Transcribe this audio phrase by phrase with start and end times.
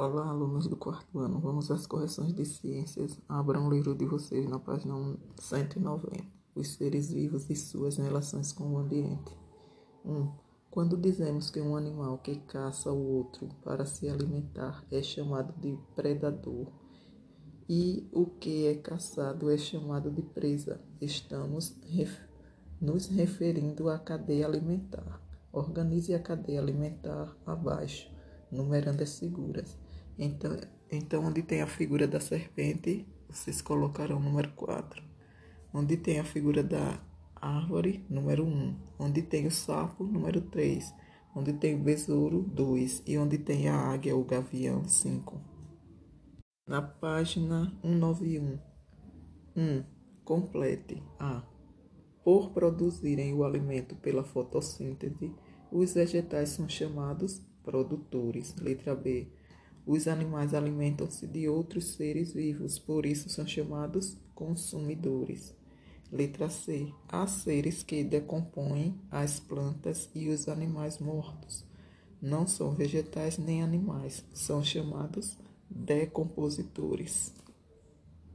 [0.00, 1.40] Olá, alunos do quarto ano.
[1.40, 3.18] Vamos às correções de ciências.
[3.28, 4.94] Abram o livro de vocês na página
[5.40, 6.24] 190.
[6.54, 9.36] Os seres vivos e suas relações com o ambiente.
[10.04, 10.12] 1.
[10.12, 10.32] Um,
[10.70, 15.76] quando dizemos que um animal que caça o outro para se alimentar é chamado de
[15.96, 16.68] predador
[17.68, 22.20] e o que é caçado é chamado de presa, estamos ref
[22.80, 25.20] nos referindo à cadeia alimentar.
[25.50, 28.08] Organize a cadeia alimentar abaixo,
[28.52, 29.76] numerando as figuras.
[30.18, 30.56] Então,
[30.90, 35.02] então, onde tem a figura da serpente, vocês colocarão o número 4.
[35.72, 37.00] Onde tem a figura da
[37.36, 38.76] árvore, número 1.
[38.98, 40.92] Onde tem o sapo, número 3.
[41.36, 43.02] Onde tem o besouro, 2.
[43.06, 45.40] E onde tem a águia ou gavião, 5.
[46.66, 48.58] Na página 191.
[49.54, 49.84] 1.
[50.24, 51.02] Complete.
[51.18, 51.42] A.
[52.24, 55.34] Por produzirem o alimento pela fotossíntese,
[55.70, 58.56] os vegetais são chamados produtores.
[58.56, 59.30] Letra B
[59.88, 65.56] os animais alimentam-se de outros seres vivos, por isso são chamados consumidores.
[66.12, 66.92] Letra C.
[67.08, 71.64] Há seres que decompõem as plantas e os animais mortos.
[72.20, 75.38] Não são vegetais nem animais, são chamados
[75.70, 77.32] decompositores.